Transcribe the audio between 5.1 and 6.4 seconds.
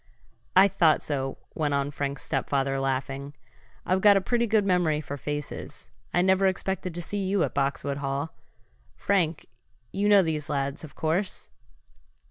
faces. I